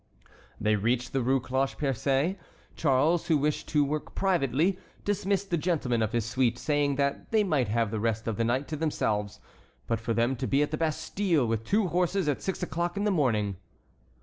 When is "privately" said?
4.15-4.79